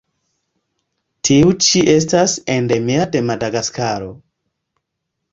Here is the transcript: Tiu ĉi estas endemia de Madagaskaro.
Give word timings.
Tiu 1.27 1.51
ĉi 1.65 1.83
estas 1.95 2.33
endemia 2.53 3.05
de 3.17 3.21
Madagaskaro. 3.27 4.09